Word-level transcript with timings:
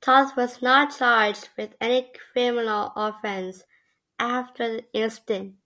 Toth 0.00 0.34
was 0.36 0.60
not 0.60 0.92
charged 0.98 1.50
with 1.56 1.76
any 1.80 2.10
criminal 2.32 2.92
offence 2.96 3.62
after 4.18 4.78
the 4.80 4.92
incident. 4.92 5.58